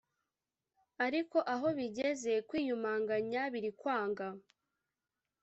ariko 1.05 1.37
aho 1.53 1.67
bigeze 1.77 2.31
kwiyumanganya 2.47 3.41
birikwanga 3.53 4.27